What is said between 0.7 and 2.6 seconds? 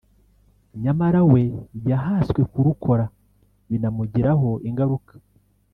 nyamara we yahaswe